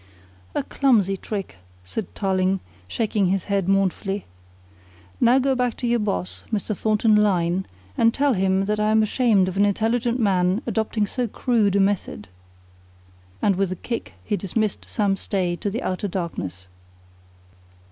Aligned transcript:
"A 0.55 0.63
clumsy 0.63 1.15
trick," 1.15 1.57
said 1.83 2.15
Tarling, 2.15 2.59
shaking 2.87 3.27
his 3.27 3.43
head 3.43 3.69
mournfully. 3.69 4.25
"Now 5.19 5.37
go 5.37 5.53
back 5.53 5.77
to 5.77 5.85
your 5.85 5.99
boss, 5.99 6.43
Mr. 6.51 6.75
Thornton 6.75 7.15
Lyne, 7.17 7.67
and 7.99 8.11
tell 8.11 8.33
him 8.33 8.65
that 8.65 8.79
I 8.79 8.89
am 8.89 9.03
ashamed 9.03 9.47
of 9.47 9.57
an 9.57 9.65
intelligent 9.65 10.19
man 10.19 10.63
adopting 10.65 11.05
so 11.05 11.27
crude 11.27 11.75
a 11.75 11.79
method," 11.79 12.29
and 13.43 13.55
with 13.55 13.71
a 13.71 13.75
kick 13.75 14.15
he 14.25 14.35
dismissed 14.35 14.85
Sam 14.85 15.15
Stay 15.15 15.55
to 15.57 15.69
the 15.69 15.83
outer 15.83 16.07
darkness. 16.07 16.67